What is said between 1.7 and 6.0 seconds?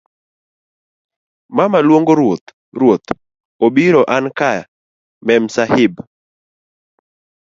luongo ruoth ruoth. obiro anka Memsahib.